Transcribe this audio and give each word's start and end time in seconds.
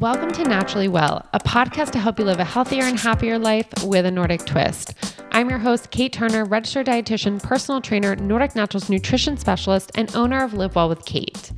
Welcome 0.00 0.32
to 0.32 0.42
Naturally 0.42 0.88
Well, 0.88 1.24
a 1.32 1.38
podcast 1.38 1.92
to 1.92 2.00
help 2.00 2.18
you 2.18 2.24
live 2.24 2.40
a 2.40 2.44
healthier 2.44 2.82
and 2.82 2.98
happier 2.98 3.38
life 3.38 3.68
with 3.84 4.04
a 4.04 4.10
Nordic 4.10 4.44
twist. 4.44 4.92
I'm 5.30 5.48
your 5.48 5.60
host, 5.60 5.92
Kate 5.92 6.12
Turner, 6.12 6.44
registered 6.44 6.88
dietitian, 6.88 7.40
personal 7.40 7.80
trainer, 7.80 8.16
Nordic 8.16 8.56
Naturals 8.56 8.90
nutrition 8.90 9.36
specialist, 9.36 9.92
and 9.94 10.12
owner 10.16 10.42
of 10.42 10.52
Live 10.52 10.74
Well 10.74 10.88
with 10.88 11.04
Kate. 11.04 11.52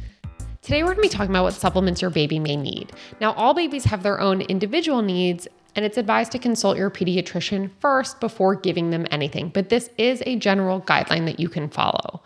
Today, 0.61 0.83
we're 0.83 0.89
going 0.89 0.97
to 0.97 1.03
be 1.03 1.09
talking 1.09 1.31
about 1.31 1.45
what 1.45 1.55
supplements 1.55 2.03
your 2.03 2.11
baby 2.11 2.39
may 2.39 2.57
need. 2.57 2.93
Now, 3.23 3.33
all 3.33 3.55
babies 3.55 3.85
have 3.85 4.03
their 4.03 4.21
own 4.21 4.43
individual 4.43 5.01
needs, 5.01 5.49
and 5.75 5.87
it's 5.87 5.97
advised 5.97 6.31
to 6.33 6.39
consult 6.39 6.77
your 6.77 6.91
pediatrician 6.91 7.71
first 7.81 8.21
before 8.21 8.55
giving 8.55 8.91
them 8.91 9.07
anything, 9.11 9.49
but 9.49 9.71
this 9.71 9.89
is 9.97 10.23
a 10.27 10.37
general 10.37 10.83
guideline 10.83 11.25
that 11.25 11.41
you 11.41 11.49
can 11.49 11.71
follow. 11.71 12.23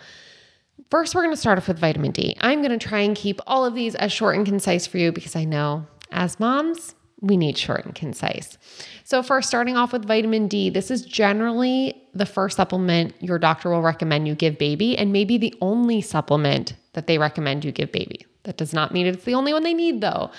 First, 0.90 1.14
we're 1.14 1.22
going 1.22 1.34
to 1.34 1.40
start 1.40 1.56
off 1.56 1.68
with 1.68 1.78
vitamin 1.78 2.10
D. 2.10 2.36
I'm 2.40 2.62
going 2.62 2.76
to 2.76 2.84
try 2.84 2.98
and 2.98 3.14
keep 3.14 3.40
all 3.46 3.64
of 3.64 3.76
these 3.76 3.94
as 3.94 4.10
short 4.10 4.34
and 4.34 4.44
concise 4.44 4.88
for 4.88 4.98
you 4.98 5.12
because 5.12 5.36
I 5.36 5.44
know 5.44 5.86
as 6.12 6.38
moms, 6.40 6.94
we 7.20 7.36
need 7.36 7.58
short 7.58 7.84
and 7.84 7.94
concise. 7.94 8.56
So, 9.04 9.22
first, 9.22 9.48
starting 9.48 9.76
off 9.76 9.92
with 9.92 10.06
vitamin 10.06 10.48
D, 10.48 10.70
this 10.70 10.90
is 10.90 11.02
generally 11.04 12.02
the 12.14 12.26
first 12.26 12.56
supplement 12.56 13.14
your 13.20 13.38
doctor 13.38 13.70
will 13.70 13.82
recommend 13.82 14.26
you 14.26 14.34
give 14.34 14.58
baby, 14.58 14.96
and 14.96 15.12
maybe 15.12 15.36
the 15.36 15.54
only 15.60 16.00
supplement 16.00 16.74
that 16.94 17.06
they 17.06 17.18
recommend 17.18 17.64
you 17.64 17.72
give 17.72 17.92
baby. 17.92 18.26
That 18.44 18.56
does 18.56 18.72
not 18.72 18.92
mean 18.92 19.06
it's 19.06 19.24
the 19.24 19.34
only 19.34 19.52
one 19.52 19.62
they 19.62 19.74
need, 19.74 20.00
though, 20.00 20.30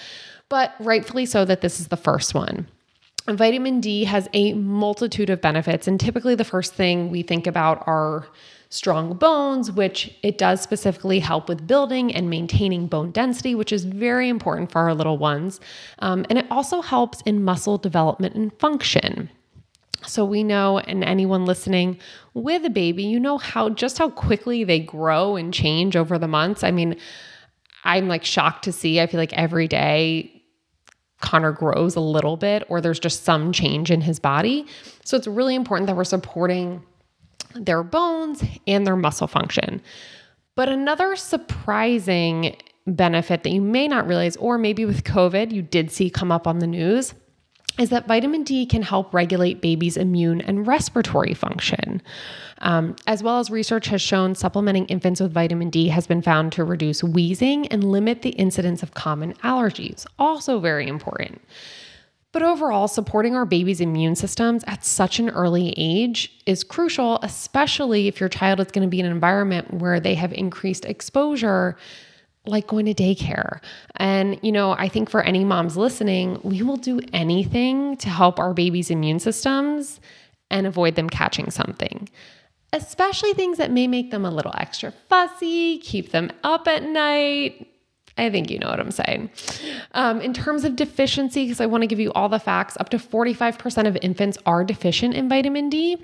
but 0.50 0.74
rightfully 0.80 1.26
so 1.26 1.46
that 1.46 1.62
this 1.62 1.80
is 1.80 1.90
the 1.90 1.98
first 1.98 2.34
one. 2.34 2.68
Vitamin 3.30 3.80
D 3.80 4.06
has 4.06 4.28
a 4.34 4.54
multitude 4.54 5.30
of 5.30 5.42
benefits, 5.42 5.88
and 5.88 6.00
typically 6.00 6.34
the 6.34 6.44
first 6.44 6.74
thing 6.74 7.12
we 7.12 7.22
think 7.22 7.46
about 7.46 7.88
are 7.88 8.28
strong 8.72 9.14
bones, 9.14 9.70
which 9.70 10.18
it 10.24 10.38
does 10.38 10.62
specifically 10.62 11.20
help 11.20 11.50
with 11.50 11.68
building 11.68 12.16
and 12.16 12.30
maintaining 12.30 12.88
bone 12.88 13.12
density, 13.12 13.54
which 13.54 13.74
is 13.74 13.84
very 13.84 14.30
important 14.30 14.72
for 14.72 14.80
our 14.80 14.96
little 14.96 15.18
ones. 15.18 15.60
Um, 16.00 16.26
and 16.30 16.40
it 16.40 16.48
also 16.50 16.82
helps 16.82 17.22
in 17.22 17.44
muscle 17.44 17.78
development 17.78 18.34
and 18.34 18.58
function. 18.60 19.30
So 20.08 20.24
we 20.24 20.42
know, 20.42 20.80
and 20.80 21.04
anyone 21.04 21.46
listening 21.46 22.00
with 22.34 22.66
a 22.66 22.70
baby, 22.70 23.04
you 23.04 23.20
know 23.20 23.38
how 23.38 23.70
just 23.70 23.98
how 23.98 24.10
quickly 24.10 24.64
they 24.64 24.80
grow 24.80 25.36
and 25.36 25.54
change 25.54 25.98
over 25.98 26.18
the 26.18 26.30
months. 26.30 26.64
I 26.64 26.72
mean, 26.72 26.96
I'm 27.84 28.08
like 28.08 28.24
shocked 28.24 28.64
to 28.64 28.72
see. 28.72 29.02
I 29.02 29.06
feel 29.06 29.20
like 29.20 29.34
every 29.34 29.68
day 29.68 30.44
Connor 31.20 31.52
grows 31.52 31.96
a 31.96 32.00
little 32.00 32.38
bit, 32.38 32.64
or 32.70 32.80
there's 32.80 33.00
just 33.00 33.26
some 33.26 33.52
change 33.52 33.92
in 33.92 34.02
his 34.02 34.18
body. 34.18 34.66
So 35.04 35.18
it's 35.18 35.28
really 35.28 35.56
important 35.56 35.88
that 35.88 35.96
we're 35.96 36.04
supporting 36.06 36.84
their 37.56 37.84
bones 37.84 38.44
and 38.68 38.86
their 38.86 38.96
muscle 38.96 39.28
function. 39.28 39.82
But 40.56 40.70
another 40.70 41.16
surprising 41.16 42.56
benefit 42.88 43.44
that 43.44 43.52
you 43.52 43.62
may 43.62 43.88
not 43.88 44.08
realize, 44.08 44.36
or 44.38 44.58
maybe 44.58 44.86
with 44.86 45.04
COVID, 45.04 45.52
you 45.52 45.62
did 45.62 45.92
see 45.92 46.10
come 46.10 46.32
up 46.32 46.48
on 46.48 46.60
the 46.60 46.68
news, 46.68 47.14
is 47.80 47.90
that 47.90 48.08
vitamin 48.08 48.44
D 48.44 48.66
can 48.66 48.82
help 48.82 49.14
regulate 49.14 49.62
babies' 49.62 49.98
immune 49.98 50.42
and 50.42 50.68
respiratory 50.68 51.34
function. 51.34 52.02
Um, 52.60 52.96
as 53.08 53.24
well 53.24 53.40
as 53.40 53.50
research 53.50 53.88
has 53.88 54.02
shown 54.02 54.36
supplementing 54.36 54.86
infants 54.86 55.20
with 55.22 55.32
vitamin 55.32 55.70
D 55.70 55.88
has 55.88 56.06
been 56.06 56.22
found 56.22 56.52
to 56.54 56.64
reduce 56.64 57.04
wheezing 57.04 57.68
and 57.70 57.84
limit 57.84 58.22
the 58.22 58.32
incidence 58.32 58.84
of 58.84 58.94
common 58.94 59.34
allergies. 59.36 60.06
Also, 60.20 60.60
very 60.60 60.88
important. 60.88 61.42
But 62.34 62.44
overall, 62.44 62.88
supporting 62.88 63.36
our 63.36 63.46
baby's 63.46 63.82
immune 63.82 64.16
systems 64.16 64.64
at 64.66 64.86
such 64.86 65.20
an 65.20 65.30
early 65.30 65.74
age 65.76 66.32
is 66.46 66.64
crucial, 66.64 67.20
especially 67.24 68.08
if 68.08 68.20
your 68.20 68.30
child 68.30 68.62
is 68.62 68.68
going 68.72 68.88
to 68.88 68.90
be 68.90 69.02
in 69.02 69.06
an 69.06 69.12
environment 69.12 69.74
where 69.74 70.00
they 70.00 70.16
have 70.16 70.32
increased 70.32 70.86
exposure, 70.86 71.76
like 72.46 72.68
going 72.68 72.86
to 72.86 72.94
daycare. 72.94 73.60
And, 73.98 74.40
you 74.42 74.52
know, 74.52 74.72
I 74.78 74.88
think 74.88 75.10
for 75.10 75.22
any 75.22 75.44
moms 75.44 75.76
listening, 75.76 76.40
we 76.44 76.62
will 76.62 76.78
do 76.78 77.02
anything 77.12 77.98
to 77.98 78.10
help 78.10 78.40
our 78.40 78.54
baby's 78.54 78.90
immune 78.90 79.20
systems 79.20 80.00
and 80.50 80.66
avoid 80.66 80.96
them 80.96 81.10
catching 81.10 81.52
something. 81.52 82.08
Especially 82.74 83.34
things 83.34 83.58
that 83.58 83.72
may 83.72 83.88
make 83.88 84.12
them 84.12 84.24
a 84.24 84.32
little 84.32 84.54
extra 84.58 84.94
fussy, 85.10 85.80
keep 85.80 86.12
them 86.12 86.32
up 86.46 86.66
at 86.70 86.84
night, 86.84 87.68
I 88.18 88.30
think 88.30 88.50
you 88.50 88.60
know 88.60 88.70
what 88.70 88.80
I'm 88.80 88.92
saying. 88.92 89.30
Um, 89.94 90.22
in 90.22 90.34
terms 90.34 90.64
of 90.64 90.76
deficiency, 90.76 91.46
because 91.46 91.62
I 91.62 91.66
want 91.66 91.84
to 91.84 91.88
give 91.88 92.00
you 92.00 92.12
all 92.14 92.30
the 92.30 92.40
facts, 92.40 92.78
up 92.80 92.90
to 92.90 92.98
45% 92.98 93.88
of 93.88 93.98
infants 94.02 94.38
are 94.46 94.64
deficient 94.64 95.14
in 95.14 95.30
vitamin 95.30 95.70
D. 95.70 95.98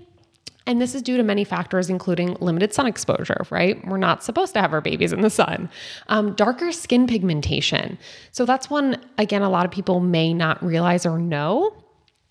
And 0.66 0.82
this 0.82 0.94
is 0.94 1.02
due 1.02 1.16
to 1.16 1.24
many 1.24 1.46
factors, 1.46 1.90
including 1.90 2.36
limited 2.42 2.74
sun 2.74 2.88
exposure, 2.88 3.46
right? 3.50 3.86
We're 3.88 3.98
not 3.98 4.22
supposed 4.22 4.54
to 4.56 4.62
have 4.62 4.74
our 4.74 4.82
babies 4.82 5.14
in 5.14 5.22
the 5.22 5.30
sun. 5.30 5.70
Um, 6.08 6.34
darker 6.34 6.74
skin 6.74 7.08
pigmentation. 7.08 7.98
So 8.34 8.44
that's 8.44 8.70
one, 8.70 8.98
again, 9.18 9.44
a 9.44 9.50
lot 9.50 9.66
of 9.66 9.72
people 9.72 10.02
may 10.02 10.34
not 10.34 10.62
realize 10.62 11.06
or 11.06 11.18
know 11.20 11.74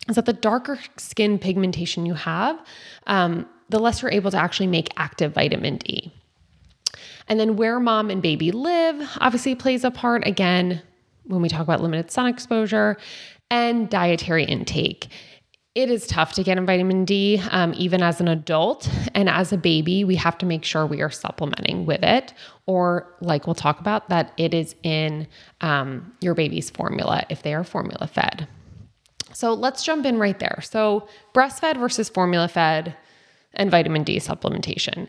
is 0.08 0.16
that 0.16 0.26
the 0.26 0.32
darker 0.32 0.78
skin 0.98 1.38
pigmentation 1.38 2.06
you 2.06 2.14
have, 2.14 2.62
um, 3.06 3.46
the 3.70 3.78
less 3.78 4.02
you're 4.02 4.12
able 4.12 4.30
to 4.30 4.36
actually 4.36 4.68
make 4.68 4.88
active 4.96 5.34
vitamin 5.34 5.78
D. 5.78 6.12
And 7.28 7.38
then 7.38 7.56
where 7.56 7.80
mom 7.80 8.10
and 8.10 8.22
baby 8.22 8.52
live 8.52 9.08
obviously 9.20 9.54
plays 9.54 9.84
a 9.84 9.90
part 9.90 10.26
again 10.26 10.82
when 11.24 11.42
we 11.42 11.48
talk 11.48 11.62
about 11.62 11.80
limited 11.80 12.10
sun 12.10 12.26
exposure 12.26 12.96
and 13.50 13.88
dietary 13.88 14.44
intake. 14.44 15.08
It 15.74 15.90
is 15.90 16.06
tough 16.06 16.32
to 16.32 16.42
get 16.42 16.56
in 16.56 16.64
vitamin 16.64 17.04
D, 17.04 17.38
um, 17.50 17.74
even 17.76 18.02
as 18.02 18.18
an 18.18 18.28
adult. 18.28 18.88
And 19.14 19.28
as 19.28 19.52
a 19.52 19.58
baby, 19.58 20.04
we 20.04 20.16
have 20.16 20.38
to 20.38 20.46
make 20.46 20.64
sure 20.64 20.86
we 20.86 21.02
are 21.02 21.10
supplementing 21.10 21.84
with 21.84 22.02
it, 22.02 22.32
or 22.64 23.14
like 23.20 23.46
we'll 23.46 23.54
talk 23.54 23.78
about, 23.78 24.08
that 24.08 24.32
it 24.38 24.54
is 24.54 24.74
in 24.82 25.28
um, 25.60 26.14
your 26.22 26.34
baby's 26.34 26.70
formula 26.70 27.24
if 27.28 27.42
they 27.42 27.52
are 27.52 27.62
formula 27.62 28.06
fed. 28.06 28.48
So 29.34 29.52
let's 29.52 29.84
jump 29.84 30.06
in 30.06 30.18
right 30.18 30.38
there. 30.38 30.60
So, 30.62 31.08
breastfed 31.34 31.76
versus 31.76 32.08
formula 32.08 32.48
fed 32.48 32.96
and 33.52 33.70
vitamin 33.70 34.02
D 34.02 34.16
supplementation. 34.16 35.08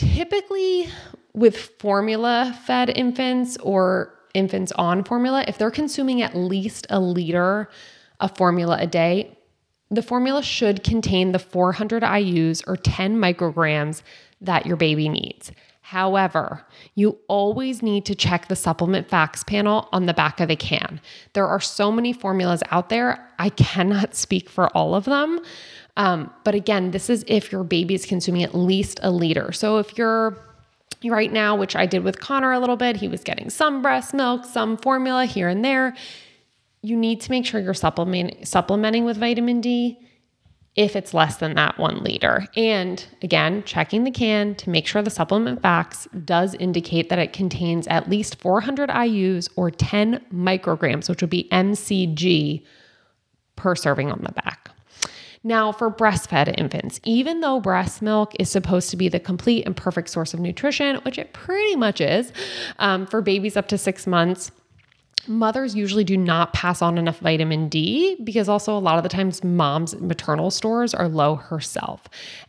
Typically, 0.00 0.88
with 1.34 1.58
formula 1.78 2.58
fed 2.64 2.88
infants 2.88 3.58
or 3.58 4.14
infants 4.32 4.72
on 4.72 5.04
formula, 5.04 5.44
if 5.46 5.58
they're 5.58 5.70
consuming 5.70 6.22
at 6.22 6.34
least 6.34 6.86
a 6.88 6.98
liter 6.98 7.68
of 8.18 8.34
formula 8.34 8.78
a 8.80 8.86
day, 8.86 9.36
the 9.90 10.00
formula 10.00 10.42
should 10.42 10.82
contain 10.82 11.32
the 11.32 11.38
400 11.38 12.02
IUs 12.02 12.66
or 12.66 12.78
10 12.78 13.18
micrograms 13.18 14.00
that 14.40 14.64
your 14.64 14.78
baby 14.78 15.06
needs. 15.06 15.52
However, 15.82 16.64
you 16.94 17.18
always 17.28 17.82
need 17.82 18.06
to 18.06 18.14
check 18.14 18.48
the 18.48 18.56
supplement 18.56 19.06
facts 19.06 19.44
panel 19.44 19.86
on 19.92 20.06
the 20.06 20.14
back 20.14 20.40
of 20.40 20.48
the 20.48 20.56
can. 20.56 20.98
There 21.34 21.46
are 21.46 21.60
so 21.60 21.92
many 21.92 22.14
formulas 22.14 22.62
out 22.70 22.88
there, 22.88 23.28
I 23.38 23.50
cannot 23.50 24.14
speak 24.24 24.48
for 24.48 24.68
all 24.74 24.94
of 24.94 25.04
them. 25.04 25.40
Um, 25.96 26.30
but 26.44 26.54
again, 26.54 26.92
this 26.92 27.10
is 27.10 27.24
if 27.26 27.52
your 27.52 27.64
baby 27.64 27.94
is 27.94 28.06
consuming 28.06 28.42
at 28.42 28.54
least 28.54 29.00
a 29.02 29.10
liter. 29.10 29.52
So 29.52 29.78
if 29.78 29.96
you're 29.98 30.38
right 31.04 31.32
now, 31.32 31.56
which 31.56 31.76
I 31.76 31.86
did 31.86 32.04
with 32.04 32.20
Connor 32.20 32.52
a 32.52 32.58
little 32.58 32.76
bit, 32.76 32.96
he 32.96 33.08
was 33.08 33.22
getting 33.22 33.50
some 33.50 33.82
breast 33.82 34.12
milk, 34.14 34.44
some 34.44 34.76
formula 34.76 35.24
here 35.24 35.48
and 35.48 35.64
there. 35.64 35.94
You 36.82 36.96
need 36.96 37.20
to 37.22 37.30
make 37.30 37.46
sure 37.46 37.60
you're 37.60 37.74
supplement, 37.74 38.46
supplementing 38.46 39.04
with 39.04 39.16
vitamin 39.16 39.60
D 39.60 39.98
if 40.76 40.94
it's 40.94 41.12
less 41.12 41.36
than 41.36 41.54
that 41.54 41.78
one 41.78 42.02
liter. 42.02 42.46
And 42.56 43.04
again, 43.22 43.62
checking 43.64 44.04
the 44.04 44.10
can 44.10 44.54
to 44.56 44.70
make 44.70 44.86
sure 44.86 45.02
the 45.02 45.10
supplement 45.10 45.60
facts 45.62 46.06
does 46.24 46.54
indicate 46.54 47.08
that 47.08 47.18
it 47.18 47.32
contains 47.32 47.86
at 47.88 48.08
least 48.08 48.40
400 48.40 48.88
IUs 48.88 49.48
or 49.56 49.70
10 49.70 50.24
micrograms, 50.32 51.08
which 51.08 51.20
would 51.22 51.30
be 51.30 51.48
mcg 51.50 52.62
per 53.56 53.74
serving 53.74 54.12
on 54.12 54.22
the 54.22 54.32
back. 54.32 54.59
Now, 55.42 55.72
for 55.72 55.90
breastfed 55.90 56.54
infants, 56.58 57.00
even 57.04 57.40
though 57.40 57.60
breast 57.60 58.02
milk 58.02 58.34
is 58.38 58.50
supposed 58.50 58.90
to 58.90 58.96
be 58.96 59.08
the 59.08 59.20
complete 59.20 59.64
and 59.64 59.74
perfect 59.74 60.10
source 60.10 60.34
of 60.34 60.40
nutrition, 60.40 60.96
which 60.96 61.18
it 61.18 61.32
pretty 61.32 61.76
much 61.76 62.00
is 62.00 62.32
um, 62.78 63.06
for 63.06 63.22
babies 63.22 63.56
up 63.56 63.68
to 63.68 63.78
six 63.78 64.06
months, 64.06 64.50
mothers 65.26 65.74
usually 65.74 66.04
do 66.04 66.16
not 66.16 66.52
pass 66.52 66.82
on 66.82 66.98
enough 66.98 67.18
vitamin 67.20 67.68
D 67.68 68.16
because 68.22 68.48
also 68.48 68.76
a 68.76 68.80
lot 68.80 68.98
of 68.98 69.02
the 69.02 69.08
times 69.08 69.42
mom's 69.42 69.96
maternal 69.96 70.50
stores 70.50 70.92
are 70.92 71.08
low 71.08 71.36
herself. 71.36 72.02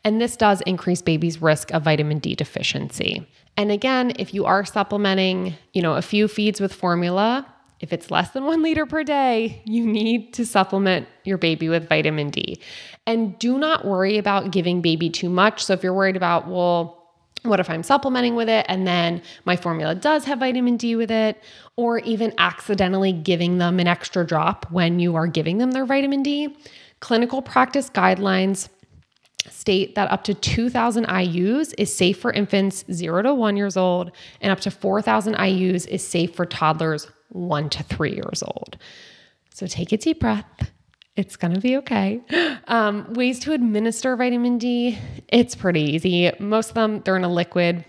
And 0.04 0.20
this 0.20 0.36
does 0.36 0.62
increase 0.62 1.02
baby's 1.02 1.42
risk 1.42 1.72
of 1.72 1.84
vitamin 1.84 2.20
D 2.20 2.36
deficiency. 2.36 3.26
And 3.58 3.72
again, 3.72 4.14
if 4.18 4.34
you 4.34 4.46
are 4.46 4.66
supplementing, 4.66 5.56
you 5.74 5.82
know, 5.82 5.94
a 5.94 6.02
few 6.02 6.28
feeds 6.28 6.60
with 6.60 6.74
formula, 6.74 7.46
if 7.82 7.92
it's 7.92 8.12
less 8.12 8.30
than 8.30 8.46
one 8.46 8.62
liter 8.62 8.86
per 8.86 9.04
day, 9.04 9.62
you 9.66 9.86
need 9.86 10.34
to 10.36 10.46
supplement 10.46 11.08
your 11.24 11.38
baby 11.38 11.68
with 11.68 11.90
vitamin 11.90 12.30
D. 12.30 12.62
And 13.08 13.38
do 13.40 13.58
not 13.58 13.86
worry 13.86 14.18
about 14.18 14.52
giving 14.52 14.82
baby 14.82 15.10
too 15.10 15.30
much. 15.30 15.66
So 15.66 15.74
if 15.74 15.84
you're 15.84 15.94
worried 15.94 16.16
about, 16.16 16.48
well, 16.48 17.00
what 17.42 17.60
if 17.60 17.72
I'm 17.72 17.82
supplementing 17.82 18.36
with 18.36 18.50
it 18.50 18.68
and 18.70 18.86
then 18.86 19.24
my 19.46 19.56
formula 19.56 19.96
does 19.96 20.26
have 20.26 20.40
vitamin 20.40 20.78
D 20.78 20.96
with 20.96 21.10
it, 21.10 21.42
or 21.76 21.98
even 22.00 22.34
accidentally 22.38 23.12
giving 23.12 23.58
them 23.58 23.80
an 23.80 23.88
extra 23.88 24.26
drop 24.26 24.68
when 24.70 25.00
you 25.00 25.16
are 25.16 25.26
giving 25.26 25.58
them 25.58 25.72
their 25.72 25.86
vitamin 25.86 26.22
D? 26.22 26.56
Clinical 27.00 27.42
practice 27.42 27.90
guidelines 27.90 28.70
state 29.50 29.96
that 29.96 30.12
up 30.12 30.24
to 30.26 30.36
2,000 30.36 31.08
IUs 31.08 31.74
is 31.80 31.92
safe 31.92 32.20
for 32.20 32.32
infants 32.32 32.86
0 32.92 33.24
to 33.24 33.34
1 33.34 33.58
years 33.58 33.76
old, 33.76 34.12
and 34.40 34.52
up 34.52 34.60
to 34.60 34.70
4,000 34.70 35.34
IUs 35.34 35.88
is 35.88 36.08
safe 36.08 36.36
for 36.36 36.46
toddlers 36.46 37.08
one 37.32 37.70
to 37.70 37.84
three 37.84 38.14
years 38.14 38.44
old. 38.44 38.78
So 39.54 39.68
take 39.68 39.92
a 39.92 39.98
deep 39.98 40.20
breath. 40.20 40.72
It's 41.16 41.36
going 41.36 41.54
to 41.54 41.60
be 41.60 41.78
okay. 41.78 42.22
Um, 42.68 43.16
ways 43.16 43.40
to 43.40 43.52
administer 43.52 44.16
vitamin 44.16 44.58
D, 44.58 44.98
it's 45.28 45.56
pretty 45.56 45.82
easy. 45.82 46.32
Most 46.40 46.70
of 46.70 46.76
them, 46.76 47.02
they're 47.04 47.18
in 47.18 47.26
a 47.26 47.32
liquid 47.32 47.84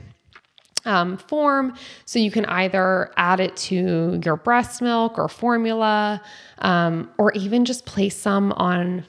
um, 0.85 1.19
form. 1.19 1.75
So 2.05 2.19
you 2.19 2.33
can 2.33 2.47
either 2.47 3.13
add 3.17 3.39
it 3.39 3.55
to 3.69 4.21
your 4.25 4.37
breast 4.37 4.83
milk 4.83 5.19
or 5.19 5.29
formula, 5.29 6.21
um, 6.59 7.11
or 7.17 7.33
even 7.33 7.65
just 7.65 7.85
place 7.85 8.17
some 8.17 8.51
on 8.53 9.05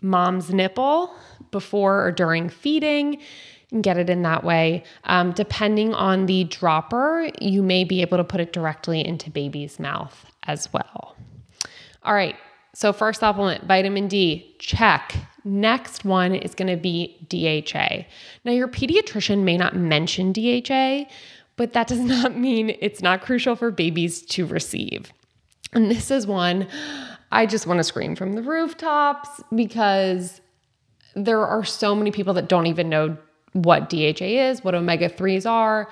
mom's 0.00 0.50
nipple 0.54 1.14
before 1.50 2.06
or 2.06 2.12
during 2.12 2.48
feeding 2.48 3.18
and 3.72 3.82
get 3.82 3.96
it 3.96 4.08
in 4.08 4.22
that 4.22 4.44
way. 4.44 4.84
Um, 5.04 5.32
depending 5.32 5.94
on 5.94 6.26
the 6.26 6.44
dropper, 6.44 7.30
you 7.40 7.62
may 7.62 7.84
be 7.84 8.02
able 8.02 8.18
to 8.18 8.24
put 8.24 8.40
it 8.40 8.52
directly 8.52 9.04
into 9.04 9.30
baby's 9.30 9.80
mouth 9.80 10.26
as 10.44 10.72
well. 10.72 11.16
All 12.04 12.14
right, 12.14 12.36
so 12.74 12.92
first 12.92 13.20
supplement, 13.20 13.64
vitamin 13.64 14.08
D, 14.08 14.54
check. 14.58 15.14
Next 15.44 16.04
one 16.04 16.34
is 16.34 16.54
going 16.54 16.68
to 16.68 16.76
be 16.76 17.16
DHA. 17.28 18.04
Now, 18.44 18.52
your 18.52 18.68
pediatrician 18.68 19.42
may 19.42 19.56
not 19.56 19.74
mention 19.74 20.32
DHA, 20.32 21.04
but 21.56 21.72
that 21.72 21.88
does 21.88 22.00
not 22.00 22.36
mean 22.36 22.76
it's 22.80 23.02
not 23.02 23.22
crucial 23.22 23.56
for 23.56 23.70
babies 23.70 24.22
to 24.22 24.46
receive. 24.46 25.12
And 25.72 25.90
this 25.90 26.10
is 26.10 26.26
one 26.26 26.68
I 27.30 27.46
just 27.46 27.66
want 27.66 27.78
to 27.78 27.84
scream 27.84 28.14
from 28.14 28.34
the 28.34 28.42
rooftops 28.42 29.42
because 29.54 30.42
there 31.14 31.46
are 31.46 31.64
so 31.64 31.94
many 31.94 32.10
people 32.10 32.34
that 32.34 32.48
don't 32.48 32.66
even 32.66 32.88
know 32.88 33.16
what 33.52 33.90
DHA 33.90 34.24
is, 34.24 34.64
what 34.64 34.74
omega 34.74 35.08
3s 35.08 35.48
are, 35.48 35.88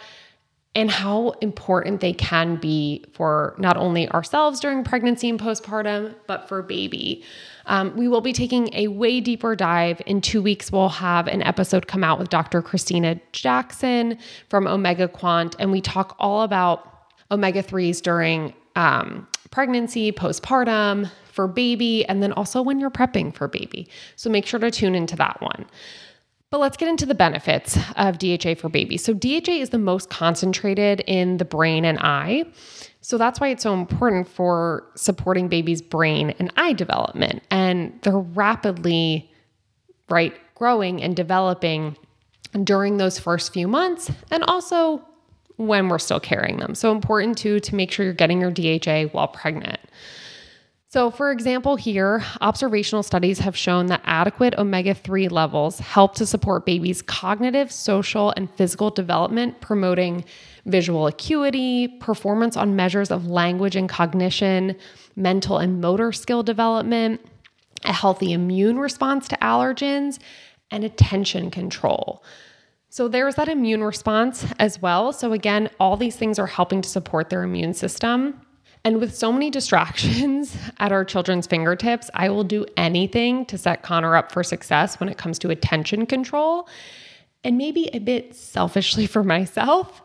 and 0.75 0.91
how 0.91 1.31
important 1.41 2.01
they 2.01 2.13
can 2.13 2.57
be 2.57 3.05
for 3.13 3.55
not 3.59 3.77
only 3.77 4.09
ourselves 4.11 4.61
during 4.61 4.85
pregnancy 4.85 5.29
and 5.29 5.41
postpartum, 5.41 6.15
but 6.27 6.49
for 6.49 6.63
baby. 6.63 7.25
Um, 7.67 7.97
we 7.97 8.07
will 8.07 8.21
be 8.21 8.33
taking 8.33 8.73
a 8.73 8.87
way 8.89 9.21
deeper 9.21 9.57
dive. 9.57 10.01
In 10.07 10.21
two 10.21 10.41
weeks, 10.41 10.71
we'll 10.71 10.89
have 10.89 11.27
an 11.27 11.43
episode 11.43 11.89
come 11.89 12.05
out 12.05 12.19
with 12.19 12.29
Dr. 12.29 12.63
Kristina 12.63 13.21
Jackson 13.33 14.17
from 14.49 14.65
OmegaQuant, 14.65 15.57
and 15.59 15.73
we 15.73 15.81
talk 15.81 16.15
all 16.19 16.43
about 16.43 16.87
omega 17.31 17.63
3s 17.63 18.01
during 18.01 18.55
um, 18.77 19.27
pregnancy, 19.51 20.13
postpartum, 20.13 21.11
for 21.25 21.49
baby, 21.49 22.05
and 22.07 22.23
then 22.23 22.33
also 22.33 22.63
when 22.63 22.79
you're 22.81 22.91
prepping 22.91 23.35
for 23.35 23.49
baby. 23.49 23.89
So 24.17 24.31
make 24.31 24.47
sure 24.47 24.61
to 24.61 24.71
tune 24.71 24.95
into 24.95 25.17
that 25.17 25.41
one. 25.41 25.67
But 26.51 26.59
let's 26.59 26.77
get 26.77 26.89
into 26.89 27.07
the 27.07 27.15
benefits 27.15 27.79
of 27.95 28.19
DHA 28.19 28.57
for 28.57 28.69
babies. 28.69 29.05
So, 29.05 29.15
DHA 29.15 29.53
is 29.53 29.71
the 29.71 29.79
most 29.79 30.11
concentrated 30.11 31.01
in 31.07 31.37
the 31.37 31.45
brain 31.45 31.85
and 31.85 31.97
eye. 32.01 32.45
So, 33.01 33.17
that's 33.17 33.39
why 33.39 33.49
it's 33.49 33.63
so 33.63 33.73
important 33.73 34.27
for 34.27 34.85
supporting 34.97 35.47
babies' 35.47 35.81
brain 35.81 36.35
and 36.41 36.53
eye 36.57 36.73
development. 36.73 37.45
And 37.53 37.97
they're 38.03 38.19
rapidly, 38.19 39.31
right, 40.09 40.35
growing 40.57 41.01
and 41.01 41.15
developing 41.15 41.97
during 42.65 42.97
those 42.97 43.17
first 43.17 43.53
few 43.53 43.69
months 43.69 44.11
and 44.33 44.43
also 44.43 45.03
when 45.57 45.89
we're 45.89 46.01
still 46.01 46.19
carrying 46.19 46.57
them. 46.57 46.75
So, 46.75 46.91
important 46.91 47.39
too 47.39 47.61
to 47.61 47.75
make 47.77 47.93
sure 47.93 48.05
you're 48.05 48.13
getting 48.13 48.41
your 48.41 48.51
DHA 48.51 49.13
while 49.13 49.29
pregnant. 49.29 49.79
So, 50.93 51.13
for 51.13 51.31
example, 51.31 51.77
here, 51.77 52.25
observational 52.41 53.05
studies 53.05 53.39
have 53.39 53.57
shown 53.57 53.87
that 53.87 54.01
adequate 54.03 54.59
omega 54.59 54.93
3 54.93 55.29
levels 55.29 55.79
help 55.79 56.17
to 56.17 56.27
support 56.27 56.67
babies' 56.67 57.01
cognitive, 57.01 57.71
social, 57.71 58.35
and 58.37 58.51
physical 58.57 58.91
development, 58.91 59.61
promoting 59.61 60.25
visual 60.67 61.07
acuity, 61.07 61.87
performance 61.87 62.57
on 62.57 62.75
measures 62.75 63.13
of 63.13 63.29
language 63.29 63.77
and 63.77 63.89
cognition, 63.89 64.75
mental 65.15 65.59
and 65.59 65.81
motor 65.81 66.11
skill 66.11 66.43
development, 66.43 67.21
a 67.85 67.93
healthy 67.93 68.33
immune 68.33 68.77
response 68.81 69.29
to 69.29 69.37
allergens, 69.37 70.19
and 70.73 70.83
attention 70.83 71.53
control. 71.53 72.25
So, 72.89 73.07
there's 73.07 73.37
that 73.37 73.49
immune 73.49 73.85
response 73.85 74.45
as 74.59 74.83
well. 74.83 75.13
So, 75.13 75.35
again, 75.35 75.71
all 75.79 75.97
these 75.97 76.17
things 76.17 76.37
are 76.41 76.49
helping 76.49 76.83
to 76.83 76.89
support 76.89 77.31
their 77.31 77.45
immune 77.45 77.75
system. 77.75 78.41
And 78.85 78.99
with 78.99 79.15
so 79.15 79.33
many 79.33 79.51
distractions 79.51 80.57
at 80.79 80.93
our 80.93 81.05
children's 81.05 81.47
fingertips, 81.47 82.11
I 82.15 82.31
will 82.31 82.45
do 82.45 82.65
anything 82.77 83.45
to 83.47 83.59
set 83.59 83.83
Connor 83.83 84.17
up 84.17 84.33
for 84.33 84.43
success 84.43 84.99
when 84.99 85.09
it 85.09 85.19
comes 85.19 85.39
to 85.41 85.51
attention 85.51 86.07
control 86.07 86.69
and 87.45 87.57
maybe 87.57 87.91
a 87.93 87.99
bit 87.99 88.35
selfishly 88.35 89.07
for 89.07 89.23
myself. 89.23 90.03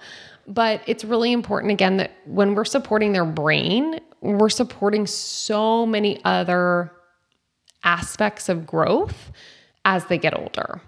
But 0.47 0.81
it's 0.85 1.03
really 1.03 1.31
important, 1.31 1.71
again, 1.71 1.97
that 1.97 2.11
when 2.25 2.53
we're 2.53 2.65
supporting 2.65 3.13
their 3.13 3.25
brain, 3.25 3.99
we're 4.21 4.49
supporting 4.49 5.07
so 5.07 5.87
many 5.87 6.23
other 6.23 6.91
aspects 7.83 8.47
of 8.47 8.67
growth 8.67 9.31
as 9.85 10.05
they 10.05 10.17
get 10.19 10.37
older. 10.37 10.81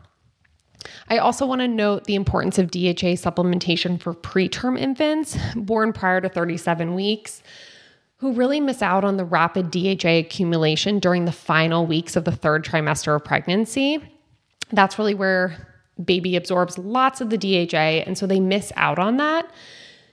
I 1.09 1.17
also 1.17 1.45
want 1.45 1.61
to 1.61 1.67
note 1.67 2.03
the 2.03 2.15
importance 2.15 2.59
of 2.59 2.69
DHA 2.69 3.17
supplementation 3.17 3.99
for 3.99 4.13
preterm 4.13 4.79
infants 4.79 5.37
born 5.55 5.91
prior 5.91 6.21
to 6.21 6.29
37 6.29 6.93
weeks 6.93 7.41
who 8.17 8.33
really 8.33 8.59
miss 8.59 8.81
out 8.81 9.03
on 9.03 9.17
the 9.17 9.25
rapid 9.25 9.71
DHA 9.71 10.09
accumulation 10.09 10.99
during 10.99 11.25
the 11.25 11.31
final 11.31 11.85
weeks 11.85 12.15
of 12.15 12.25
the 12.25 12.31
third 12.31 12.65
trimester 12.65 13.15
of 13.15 13.23
pregnancy. 13.23 14.03
That's 14.71 14.97
really 14.97 15.13
where 15.13 15.67
baby 16.03 16.35
absorbs 16.35 16.77
lots 16.77 17.21
of 17.21 17.29
the 17.29 17.37
DHA, 17.37 18.03
and 18.05 18.17
so 18.17 18.27
they 18.27 18.39
miss 18.39 18.71
out 18.75 18.99
on 18.99 19.17
that. 19.17 19.49